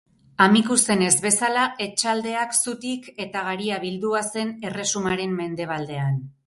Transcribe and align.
Amikuzen 0.45 1.03
ez 1.07 1.11
bezala, 1.25 1.65
etxaldeak 1.87 2.57
zutik 2.61 3.13
eta 3.27 3.47
garia 3.51 3.81
bildua 3.87 4.27
zen 4.35 4.55
Erresumaren 4.71 5.43
mendebaldean. 5.45 6.23